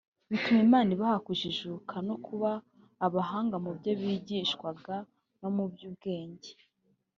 [0.29, 2.51] bituma Imana ibaha kujijuka no kuba
[3.05, 4.95] abahanga mubyo bigishwaga
[5.39, 6.49] no mu by’ubwenge